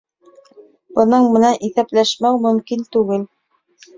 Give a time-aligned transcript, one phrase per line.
[0.99, 3.29] Бының менән иҫәпләшмәү мөмкин түгел.